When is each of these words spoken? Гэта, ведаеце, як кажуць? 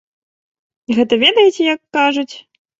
Гэта, 1.01 1.13
ведаеце, 1.27 1.61
як 1.73 1.79
кажуць? 2.01 2.29